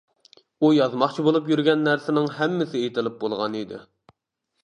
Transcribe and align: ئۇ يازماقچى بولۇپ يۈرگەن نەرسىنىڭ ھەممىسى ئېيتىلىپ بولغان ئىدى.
ئۇ 0.59 0.69
يازماقچى 0.75 1.25
بولۇپ 1.27 1.51
يۈرگەن 1.53 1.85
نەرسىنىڭ 1.89 2.31
ھەممىسى 2.39 2.81
ئېيتىلىپ 2.81 3.21
بولغان 3.25 3.59
ئىدى. 3.61 3.83